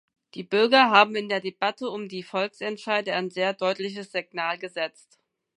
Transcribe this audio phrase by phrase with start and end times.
[0.33, 5.19] Die Bürger haben in der Debatte um die Volksentscheide ein sehr deutliches Signal gesetzt.